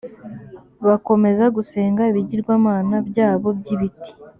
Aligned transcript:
bakomeza 0.87 1.43
gusenga 1.55 2.01
ibigirwamana 2.11 2.95
byabo 3.09 3.47
by’ibiti 3.59 4.11